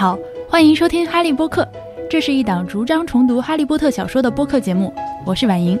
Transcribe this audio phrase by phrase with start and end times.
[0.00, 1.68] 好，欢迎收听哈利波特，
[2.08, 4.90] 这是一档逐章重读哈利波特小说的播客节目，
[5.26, 5.78] 我是婉莹。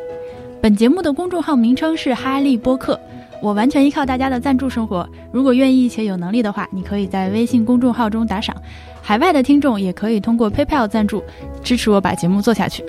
[0.60, 3.00] 本节目的公众号名称是哈利波特，
[3.40, 5.08] 我完全依靠大家的赞助生活。
[5.32, 8.54] 如果愿意且有能力的话，你可以在微信公众号中打赏。
[9.00, 11.24] 海外的听众也可以通过 PayPal 赞助，
[11.64, 12.84] 支持我把节目做下去。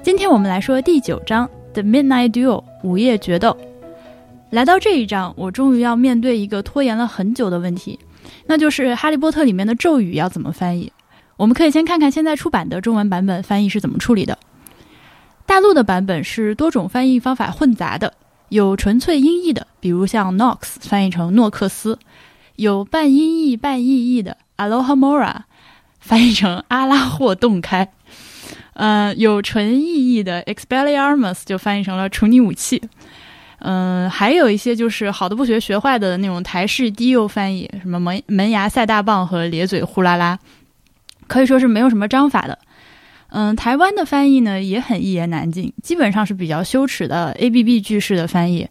[0.00, 3.56] 今天我们来说第九章《The Midnight Duel》午夜决斗。
[4.50, 7.98] 来到这一章，我终于要面对一个拖延了很久的问题，
[8.46, 10.92] 那就是《哈利波特》里面的咒语要怎么翻译。
[11.36, 14.38] 我们可以先看看现在出版的中文版本翻译是怎么处理的。
[15.44, 18.14] 大陆的版本是多种翻译方法混杂的，
[18.48, 21.96] 有纯粹音译的，比如像 Knox 翻译成诺克斯；
[22.56, 25.42] 有半音译半意译的 Alohomora
[25.98, 27.86] 翻译成阿拉霍洞开；
[28.74, 32.80] 呃，有纯意译的 Expelliarmus 就翻译成了处女武器。
[33.64, 40.36] 嗯，还有一些就是好的不学学坏的那种台式低幼翻译，什么门门牙赛大棒和咧嘴呼啦啦，
[41.28, 42.58] 可以说是没有什么章法的。
[43.28, 48.68] 嗯，台湾的翻译呢也很一言难尽，基本上是比较羞耻的 A B B 句式的翻译，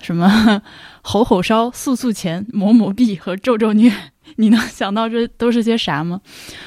[0.00, 0.62] 什么
[1.02, 3.92] 吼吼烧、速速前、抹抹臂和咒咒虐，
[4.36, 6.20] 你能想到这都是些啥吗？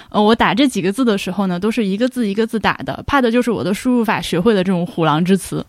[0.09, 5.65] 呃，我打这几个字的时候呢，都是一个字一个字打的，怕的就是我的输入法学会了这种虎狼之词。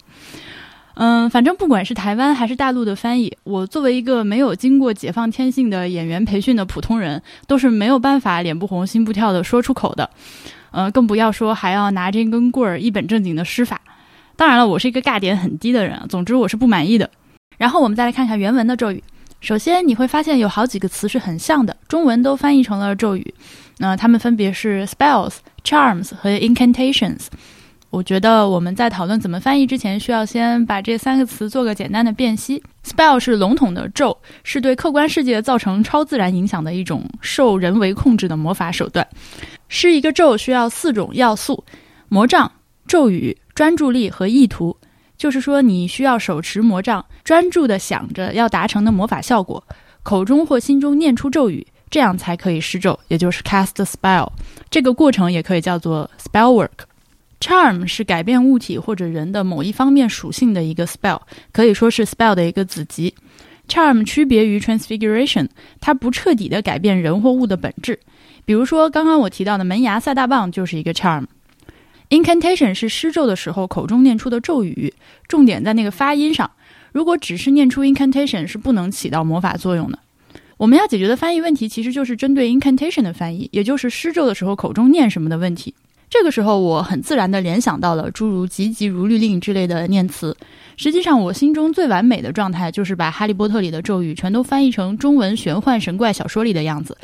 [0.95, 10.09] 嗯，反正不管是台湾还是大陆的翻译，我作为一个没有经过解放天性的演员培训的普通人，都是没有办法脸不红心不跳的说出口的。
[10.71, 13.81] 呃，更不要说还要拿这根棍儿一本正经的施法。
[14.37, 17.11] 当然了，我是一个尬点很低的人，总之我是不满意的。
[17.57, 19.03] 然后我们再来看看原文的咒语。
[19.41, 23.35] 首先你会发现有好几个词是很像的，中文都翻译成了咒语。
[23.79, 25.35] 那它们分别是 spells、
[25.65, 27.27] charms 和 incantations。
[27.95, 32.61] 我觉得我们在讨论怎么翻译之前，需要先把这三个词做个简单的辨析。
[32.85, 39.07] spell 是笼统的咒，是对客观世界造成超自然影响的一种受人为控制的魔法手段。
[39.69, 41.65] 施一个咒需要四种要素：
[42.09, 42.51] 魔杖、
[42.89, 44.77] 咒语、专注力和意图。
[45.17, 49.63] 就是说，你需要手持魔杖，专注地想着要达成的魔法效果，
[50.03, 54.29] 口中或心中念出咒语，这样才可以施咒，也就是 cast spell。
[54.69, 56.85] 这个过程也可以叫做 spell work。
[57.45, 61.21] Charm 是改变物体或者人的某一方面属性的一个 spell，
[61.53, 63.15] 可以说是 spell 的一个子集。
[63.69, 68.01] Charm 区别于 Transfiguration，它不彻底的改变人或物的本质。
[68.47, 71.27] 比如说，刚刚我提到的门牙赛大棒就是一个 Charm。
[72.09, 74.95] Incantation 是施咒的时候口中念出的咒语，
[75.29, 76.51] 重点在那个发音上。
[76.93, 79.99] 如果只是念出 Incantation，是不能起到魔法作用的。
[80.57, 85.75] 我们要解决的翻译问题，其实就是针对 Incantation 的翻译，也就是施咒的时候口中念什么的问题。
[86.17, 90.37] 这个时候，我很自然地联想到了诸如“急急如律令”之类的念词。
[90.77, 96.97] 实际上，我心中最完美的状态就是把《哈利波特》里的咒语全都翻译成中文玄幻神怪小说里的样子，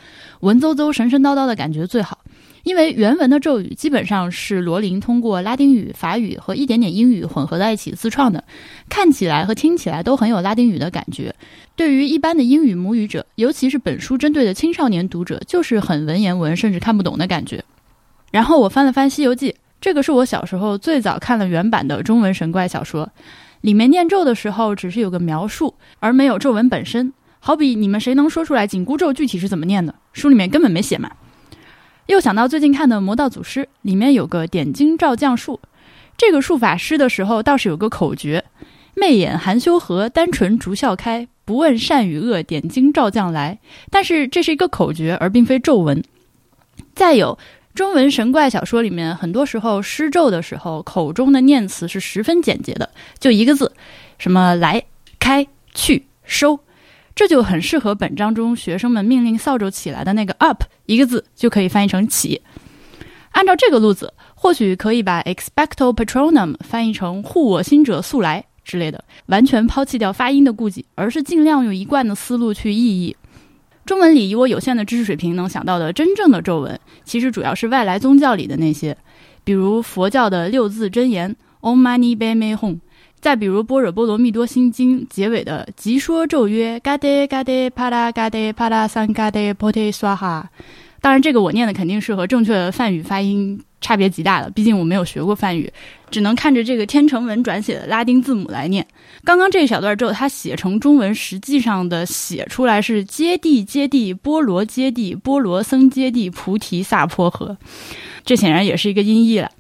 [0.43, 2.21] 文绉绉、神神叨叨的感觉最好。
[2.62, 8.44] 因为原文的咒语基本上是罗琳通过拉丁语、法语和一点点英语混合在一起自创的，
[8.88, 11.34] 看起来和听起来都很有拉丁语的感觉。
[11.75, 17.65] 对于一般的英语母语者，尤其是本书针对的青少年读者，就是很文言文，甚至看不懂的感觉。
[18.31, 23.11] 然后我翻了翻《西游记》，这个是我小时候最早看了原版的中文神怪小说，
[23.63, 27.13] 里面念咒的时候只是有个描述，而没有咒文本身。
[27.41, 29.95] 好比你们谁能说出来紧箍咒具体是怎么念的？
[30.13, 31.11] 书里面根本没写嘛。
[32.07, 35.59] 又想到最近看的《魔道祖师》，里面有个点睛照将术，
[36.17, 38.45] 这个术法施的时候倒是有个口诀：
[38.95, 43.59] 媚眼含羞合，单纯逐笑开，不问善与恶，点睛照将来。
[43.91, 46.03] 但是这是一个口诀，而并非咒文。
[46.95, 47.39] 再有。
[47.75, 53.73] 中文神怪小说里面，很多时候施咒的时候，口中的念词是十分简洁的，就一个字，
[54.19, 54.83] 什么来、
[55.19, 56.59] 开、去、收，
[57.15, 62.43] 这就很适合本章中学生们命令扫帚起来的那个 up，一个字就可以翻译成起。
[63.31, 73.16] 按照这个路子，或许可以把 expecto patronum 翻译成护我心者速来之类的，完全抛弃掉发音的顾忌，而是尽量用一贯的思路去意译。
[73.91, 78.97] 中文里以我有限的知识水平能想到的真正的咒文，其实主要是外来宗教里的那些，
[79.42, 82.78] 比如佛教的六字真言 Om Mani Padme Hum，
[83.21, 90.45] 再比如般若波罗蜜多心经结尾的即说咒曰 Gade Gade Pada Gade Pada San Gade Pote Swaha。
[91.01, 95.73] 当然，这个我念的肯定是和正确的梵语发音差别极大的，毕竟我没有学过梵语，
[96.11, 98.87] 只能看着这个天成文转写的拉丁字母来念。
[99.25, 107.57] 刚刚这一小段之后，它写成中文，实际上的写出来是“揭谛揭谛波罗揭谛波罗僧揭谛菩提萨婆诃”，
[108.25, 109.51] 这显然也是一个音译了。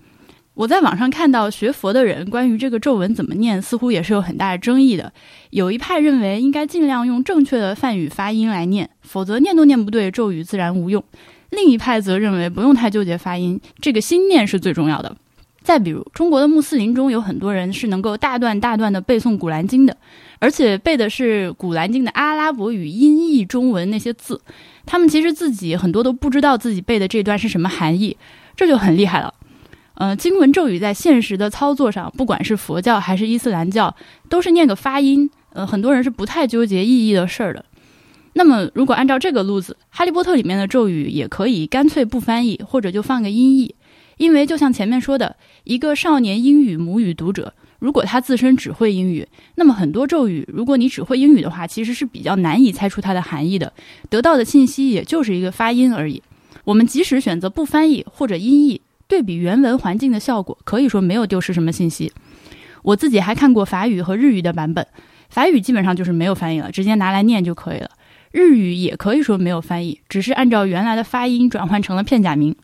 [0.54, 5.12] 我在网上看到学佛的人关于这个咒文怎么念，似乎也是有很大的争议的。
[5.50, 11.02] 有一派认为应该尽量用正确的梵语发音来念，否则念都念不对，咒语自然无用。
[11.50, 15.16] 另一派则认为不用太纠结发音，这个心念是最重要的。
[15.62, 19.96] 再比如，中国的穆斯林中有很多人是能够大段大段的背诵《古兰经》的，
[20.38, 24.40] 而且背的是《古兰经》的阿拉伯语音译中文那些字，
[24.86, 28.16] 他们其实自己很多都不知道自己背的这段是什么含义，
[28.56, 29.34] 这就很厉害了。
[30.00, 33.94] 呃，经文咒语在现实的操作上，不管是佛教还是伊斯兰教，
[34.30, 35.28] 都是念个发音。
[35.52, 37.62] 呃，很多人是不太纠结意义的事儿的。
[38.32, 43.74] 那么，如果按照这个路子，《哈利波特》里面的咒语也可以干脆不翻译，或者就放个音译。
[44.16, 53.70] 因为就像前面说的，一个少年英语母语读者，如果他自身只会英语，那么很多咒语，如果你只会英语的话，其实是比较难以猜出它的含义的，
[54.08, 56.22] 得到的信息也就是一个发音而已。
[56.64, 58.80] 我们即使选择不翻译或者音译。
[59.10, 62.12] 对比原文环境的效果，可以说没有丢失什么信息。
[62.82, 64.86] 我自己还看过法语和日语的版本，
[65.28, 67.90] 法语基本上就是没有翻译了，直接拿来念就可以了。
[68.30, 72.54] 日语也可以说没有翻译，只是按照原来的发音转换成了片假名。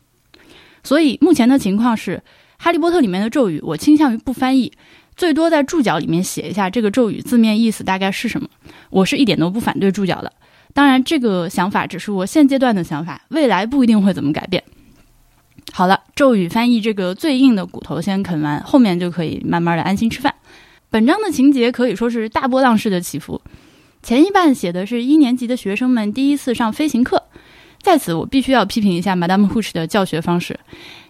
[0.83, 2.15] 所以目前的情况是，
[2.57, 4.71] 《哈利波特》里面的咒语，我倾向于不翻译，
[5.17, 8.47] 最多在注脚里面写一下这个咒语字面意思大概是什么。
[8.89, 10.31] 我是一点都不反对注脚的，
[10.73, 14.63] 当然这个想法只是我现阶段的想法，未来不一定会怎么改变。
[15.73, 20.33] 好了，咒语翻译这个最硬的骨头先啃完，后面就可以慢慢的安心吃饭。
[20.89, 23.39] 本章的情节可以说是大波浪式的起伏。
[24.01, 27.21] 前一半写的是一年级的学生们第一次上飞行课，
[27.81, 30.57] 在此我必须要批评一下 Madame Hush 的教学方式。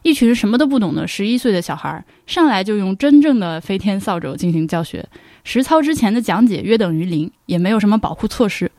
[0.02, 5.08] 一群什么都不懂的十一岁的小孩上来就用真正的飞天扫帚进行教学，
[5.44, 8.70] 实操之前的讲解约等于零，也没有什么保护措施。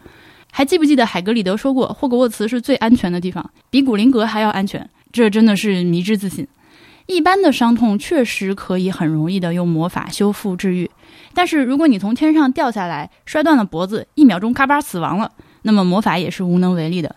[0.50, 4.88] 还记不记得海格里德说过，霍格沃茨是最安全的地方，比古灵阁还要安全？
[5.12, 6.46] 这真的是迷之自信。
[7.06, 10.90] 一般的伤痛确实可以很容易的用魔法修复治愈，
[11.32, 15.32] 但是如果你从天上掉下来，摔断了脖子，一秒钟咔吧死亡了，
[15.62, 17.16] 那么魔法也是无能为力的。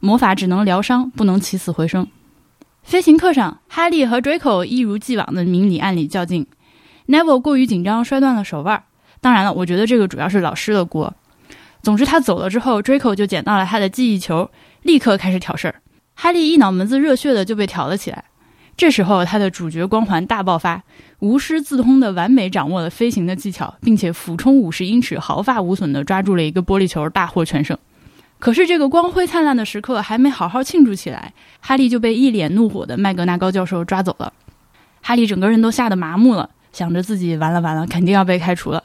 [0.00, 2.06] 魔法只能疗伤，不能起死回生。
[2.82, 6.46] 飞行课上，哈利和 Draco 一如既往的明里暗里较劲
[7.06, 8.84] ，Neville 过于紧张摔断了手腕。
[9.20, 11.12] 当然了，我觉得这个主要是老师的锅。
[11.82, 14.50] 总之，他走了之后，Draco 就捡到了他的记忆球，
[14.82, 15.82] 立刻开始挑事儿。
[16.18, 18.24] 哈利一脑门子热血的就被挑了起来，
[18.74, 20.82] 这时候他的主角光环大爆发，
[21.18, 27.76] 无师自通的完美掌握了飞行的技巧，并且俯冲五十英尺，毫发无损的抓住了一个玻璃球，大获全胜。
[28.38, 34.32] 可是这个光辉灿烂的时刻还没好好庆祝起来，哈利就被一脸怒火的麦格纳高教授抓走了。
[35.02, 38.84] 哈利整个人都吓得麻木了，想着自己完了完了，肯定要被开除了。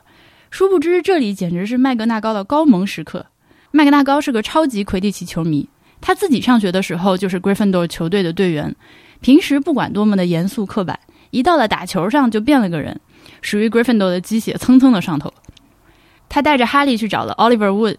[0.50, 3.28] 殊不知这里简直是麦格纳高的高萌时刻。
[3.72, 5.70] 麦格纳高是个超级魁地奇球迷。
[6.02, 8.76] 他自己上学的时候就是 Gryffindor 球队的队员，
[9.22, 11.00] 平时不管多么的严肃刻板，
[11.30, 13.00] 一到了打球上就变了个人，
[13.42, 15.32] 属于 Gryffindor 的鸡血蹭蹭的上头。
[16.28, 17.98] 他带着哈利去找了 Oliver Wood，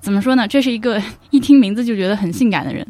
[0.00, 0.48] 怎么说呢？
[0.48, 2.86] 这是一个 一听名字就觉得很性感的人。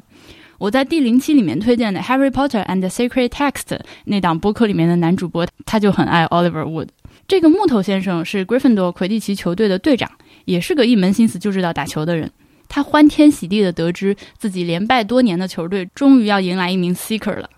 [0.58, 3.62] 我在第零期里面推荐的《Harry Potter and the Sacred Text》
[4.06, 6.88] 那档播客里面的男主播，他就很爱 Oliver Wood。
[7.28, 10.10] 这个木头先生是 Gryffindor 魁地奇球队的队长，
[10.46, 12.30] 也是个一门心思就知道打球的人。
[12.68, 17.48] 他欢天喜地地得知自己连败多年的球队终于要迎来一名 Seeker 了。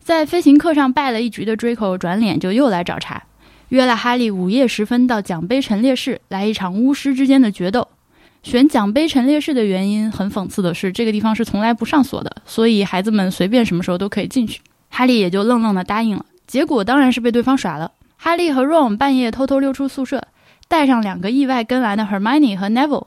[0.00, 3.22] 在飞行课上败了一局的 Draco 转脸就又来找茬，
[3.68, 7.88] 约了哈利午夜时分到奖杯陈列室来一场巫师之间的决斗。
[8.42, 14.60] 选奖杯陈列室的原因很讽刺的是，这个地方是从来不上锁的，所以孩子们随便什么时候都可以进去。
[14.90, 16.26] 哈利也就愣愣地答应了。
[16.46, 17.92] 结果当然是被对方耍了。
[18.16, 20.28] 哈利和 Ron 半夜偷偷溜出宿舍，
[20.68, 23.06] 带上两个意外跟来的 Hermione 和 Neville。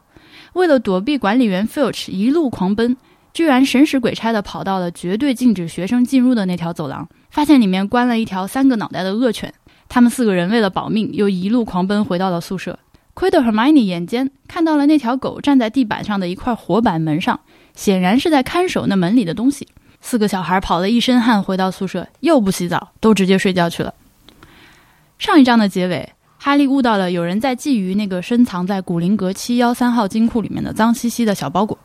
[0.57, 2.97] 为了躲避管理员 Filch，一路狂奔，
[3.31, 9.53] 居然神使鬼差的跑到了绝对禁止学生进入的那条走廊，发现里面关了一条三个脑袋的恶犬。
[9.87, 12.79] 他们四个人为了保命，又一路狂奔回到了宿舍。
[13.13, 17.39] 亏得 Hermione 眼尖，看到了那条狗站在地板上的一块活板门上，
[17.75, 19.67] 显然是在看守那门里的东西。
[20.01, 23.93] 四个小孩跑了一身汗，回到宿舍又不洗澡，都直接睡觉去了。
[25.19, 26.13] 上一章的结尾。
[26.47, 31.77] 哈利悟到了有人在觊觎那个深藏在古灵阁七幺三号金库里面的脏兮兮的小包裹，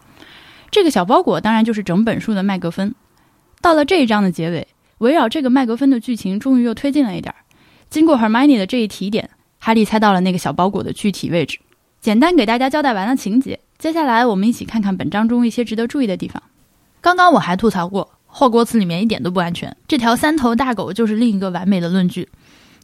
[0.71, 2.95] 这个小包裹当然就是整本书的麦格芬。
[3.61, 7.35] 到了这一章的结尾，围绕这个麦格芬的剧情终于又推进了一点。
[7.91, 11.59] 经过 Hermione 的这一提点，哈利猜到了那个小包裹的具体位置。
[12.01, 16.41] 简单给大家交代完了情节，接下来我们一起看看本章中一些值得注意的地方。
[17.01, 22.29] 刚刚我还吐槽过霍格沃茨里面一点都不安全，这条三头大狗就是另一个完美的论据。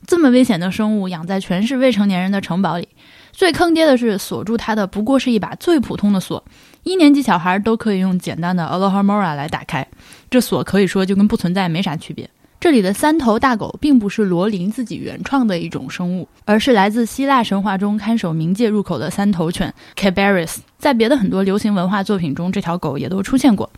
[0.09, 2.89] 这么危险的生物养在全是未成年人的城堡里，
[3.31, 6.43] 最坑爹的是锁住它的不过是一把最普通的锁，
[6.83, 9.87] 一年级小孩都可以用简单的 Alohomora 来打开，
[10.31, 12.31] 这锁可以说就跟不存在没啥区别。
[12.59, 23.71] 这里的三头大狗并不是罗琳自己原创的一种生物，而是来自希腊神话中看守冥界入口的三头犬 Cabarrus，在别的很多流行文化作品中，这条狗也都出现过。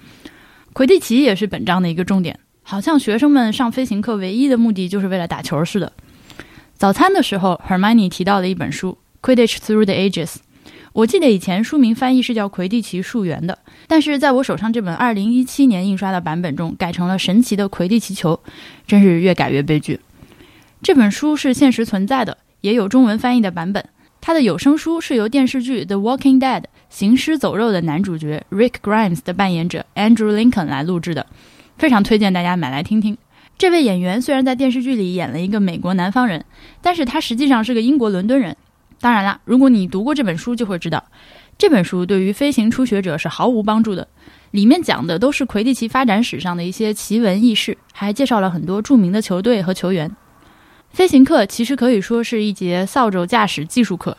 [0.73, 5.93] 魁地奇也是本章的一个重点，好像学生们上飞行课唯一的目的就是为了打球似的。
[6.81, 8.97] 早餐的时候，Hermione 提到了一本书
[9.29, 10.27] 《Quidditch Through the Ages》，
[10.95, 18.41] 我记得以前书名翻译是叫《魁地奇溯源》的，但是在我手上这本2017年印刷的版本中改成了《神奇的魁地奇球》，
[18.87, 20.01] 真是越改越悲剧。
[20.81, 23.85] 这本书是现实存在的，也有中文翻译的版本。
[24.23, 31.27] 它的有声书是由电视剧《The Walking Dead》行尸走肉的男主角 Rick Grimes 的扮演者 Andrew Lincoln 来录制的，
[31.77, 33.19] 非常推荐大家买来听听。
[33.61, 36.47] 这位演员虽然在电视剧里演了一个美国南方人，
[36.81, 38.57] 但是他实际上是个英国伦敦人。
[39.03, 41.05] 当然啦，如果你读过这本书，就会知道，
[41.59, 44.09] 这本书对于飞行初学者是毫无帮助的。
[44.53, 50.11] 里面讲的都是魁地奇发展史上的一些奇闻异事，还介绍了很多著名的球队和球员。
[50.89, 54.17] 飞行课其实可以说是一节扫帚驾驶技术课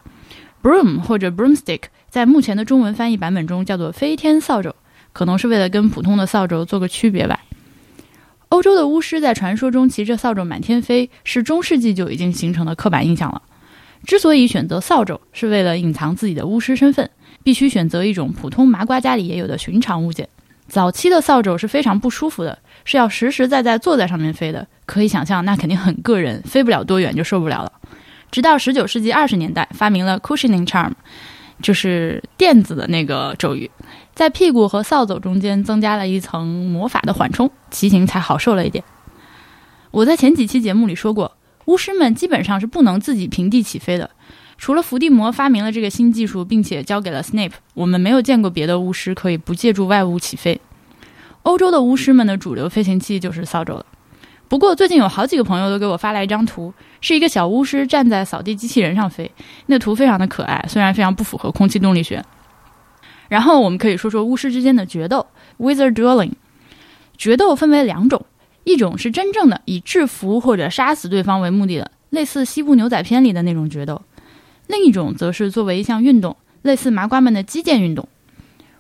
[0.62, 4.76] ，broom 或者 broomstick 在目前的中文翻译版本中叫做飞天扫帚，
[5.12, 7.40] 可能是为了跟普通的扫帚做个区别吧。
[8.52, 13.42] 欧洲的巫师在传说中骑着扫帚满天飞，是中世纪就已经形成的刻板印象了。
[14.06, 17.10] 之所以选择扫帚，是为了隐藏自己的巫师身份，
[17.44, 20.28] 必须选择一种普通麻瓜家里也有的寻常物件。
[20.68, 24.68] 早期的扫帚是非常不舒服的，是要实实在在坐在上面飞的。
[24.86, 27.72] 可以想象，那肯定很硌人，飞不了多远就受不了了。
[28.32, 30.92] 直到十九世纪二十年代，发明了 cushioning charm，
[31.62, 33.70] 就是垫子的那个咒语。
[34.14, 38.84] 在屁股和扫帚中间增加了一层魔法的缓冲，骑行才好受了一点。
[39.92, 44.10] 我在前几期节目里说过，巫师们基本上是不能自己平地起飞的，
[44.58, 50.60] 除了伏地魔发明了这个新技术，并且交给了 Snape，我们没有见过别的巫师可以不借助外物起飞。
[51.44, 53.86] 欧洲的巫师们的主流飞行器就是扫帚了。
[54.52, 59.32] 不过最近有好几个朋友都给我发来一张图，是一个小巫师站在扫地机器人上飞，
[59.68, 62.22] 那图非常的可爱，虽然非常不符合空气动力学。
[63.30, 65.26] 然后我们可以说说巫师之间的决斗
[65.58, 66.34] ，Wizard Dueling。
[67.18, 68.26] 决斗分为两种，
[68.66, 74.02] 一种是真正的以制服或者杀死对方为目的的，类似西部牛仔片里的那种决斗；
[74.68, 78.06] 另一种则是作为一项运动，类似麻瓜们的击剑运动。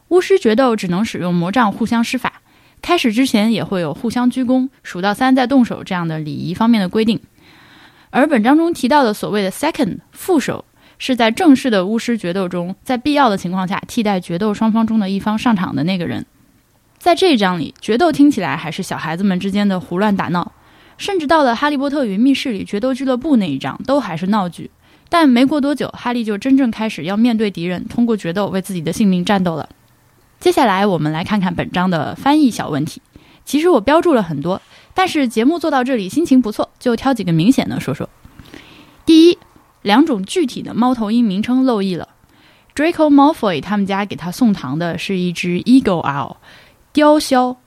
[0.09, 2.41] 巫师决斗只能使用魔杖互相施法，
[2.81, 7.19] 开始之前也会有互相鞠躬、数到三再动手这样的礼仪方面的规定。
[8.09, 10.65] 而本章中提到的所谓的 Second 副手。
[11.03, 16.27] 是在正式的巫师决斗中，在必要的情况下替代决斗双方中的一方上场的那个人。
[16.99, 20.51] 在这一章里，决斗听起来还是小孩子们之间的胡乱打闹，
[20.99, 24.69] 甚至到了《哈利波特与密室》里决斗俱乐部那一章，都还是闹剧。
[25.09, 29.67] 但没过多久，哈利就真正开始要面对敌人，通过决斗为自己的性命战斗了。
[30.41, 33.01] 接下来，我们来看看本章的翻译小问题。
[33.45, 34.61] 其实我标注了很多，
[34.93, 38.09] 但是节目做到这里，心情不错，就挑几个明显的说说。
[39.05, 39.37] 第一。
[39.83, 42.07] 两种具体的猫头鹰名称漏译了。
[42.75, 46.35] Draco Malfoy 他们家给他送糖的是一只 Eagle Owl，
[46.93, 47.57] 雕鸮，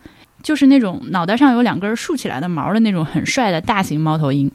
[0.41, 4.49] 就是那种脑袋上有两根竖起来的毛的那种很帅的大型猫头鹰。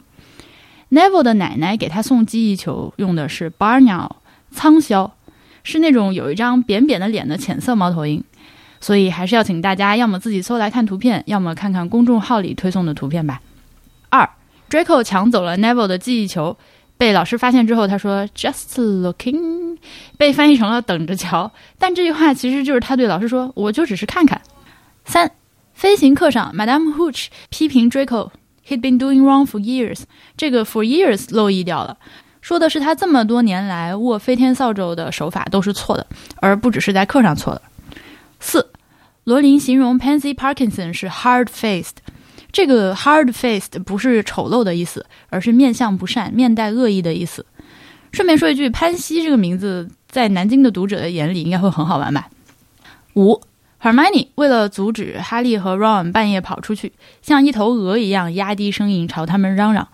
[0.89, 4.11] Neville 的奶奶给他送记忆球用的是 Barnowl，
[4.51, 5.11] 苍鸮，
[5.69, 8.21] 是那种有一张扁扁的脸的浅色猫头鹰。
[8.81, 13.41] 所以还是要请大家要么自己搜来看图片，要么看看公众号里推送的图片吧。
[14.09, 14.29] 二
[14.69, 16.57] ，Draco 抢走了 Neville 的记忆球。
[16.97, 19.77] 被老师发现之后，他说 “just looking”，
[20.17, 21.51] 被翻译成了“等着瞧”。
[21.79, 24.41] 但这句话其实就是他对老师说：“我就只是看看。”
[25.05, 25.31] 三，
[25.73, 30.01] 飞行课上，Madame Hooch 批评 Draco，he'd been doing wrong for years。
[30.35, 31.97] 这个 “for years” 漏译掉了，
[32.41, 37.61] 说的是他这么多年来握飞天扫帚的手法都是错的，而不只是在课上错的。
[38.39, 38.71] 四，
[39.25, 41.95] 罗琳形容 Pansy Parkinson 是 hard-faced。
[42.51, 47.45] 这个 hard-faced 不是丑陋的意思，而是面相不善、面带恶意的意思。
[48.11, 52.29] 顺便说一句，潘西这个名字在南京的读者的眼里应该会很好玩吧？
[53.13, 53.39] 五
[53.79, 59.89] ，Hermione 为了阻止哈利和 Ron 半夜跑出去，像一头鹅一样压低声音朝他们嚷嚷。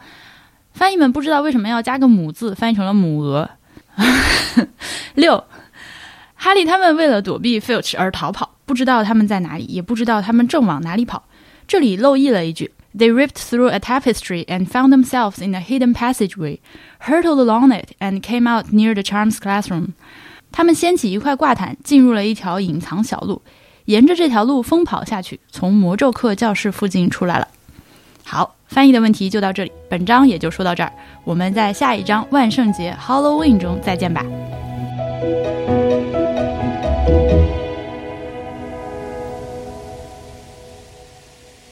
[0.75, 3.49] 翻译们不知道为什么要加个母字，翻译成了母鹅。
[5.13, 5.41] 六，
[6.35, 11.23] 哈利他们为了躲避 Filch 而逃跑，不知道他们在哪里，也不知道他们正往哪里跑。
[11.65, 16.59] 这里漏译了一句：They ripped through a tapestry and found themselves in a hidden passageway,
[16.99, 19.93] hurtled along it, and came out near the charms classroom.
[20.51, 23.41] 他们掀起一块挂毯，进入了一条隐藏小路，
[23.85, 27.47] 沿着这条路疯跑下去，从魔咒课教室附近出来了。
[28.25, 30.91] 好，翻译的问题就到这里本章也就说到这儿
[31.23, 34.23] 我们在下一章万圣节 halloween 中再见吧。